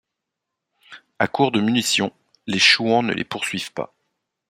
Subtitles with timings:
[1.19, 2.11] À court de munitions,
[2.47, 3.93] les Chouans ne les poursuivent pas.